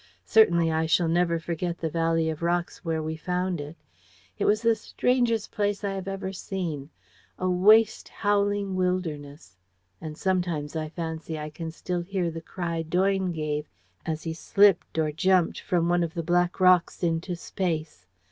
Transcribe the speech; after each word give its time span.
Certainly, 0.25 0.71
I 0.71 0.87
shall 0.87 1.07
never 1.07 1.37
forget 1.37 1.77
the 1.77 1.87
valley 1.91 2.27
of 2.31 2.41
rocks 2.41 2.83
where 2.83 3.03
we 3.03 3.15
found 3.15 3.61
it. 3.61 3.77
It 4.39 4.45
was 4.45 4.63
the 4.63 4.73
strangest 4.73 5.51
place 5.51 5.83
I 5.83 5.91
have 5.93 6.07
ever 6.07 6.33
seen 6.33 6.89
a 7.37 7.47
'waste 7.47 8.09
howling 8.09 8.75
wilderness.' 8.75 9.57
And 10.01 10.17
sometimes 10.17 10.75
I 10.75 10.89
fancy 10.89 11.37
I 11.37 11.51
can 11.51 11.69
still 11.69 12.01
hear 12.01 12.31
the 12.31 12.41
cry 12.41 12.81
Doyne 12.81 13.31
gave 13.31 13.69
as 14.03 14.23
he 14.23 14.33
slipped 14.33 14.97
or 14.97 15.11
jumped 15.11 15.59
from 15.61 15.87
one 15.87 16.01
of 16.03 16.15
the 16.15 16.23
black 16.23 16.59
rocks 16.59 17.03
into 17.03 17.35
space. 17.35 18.07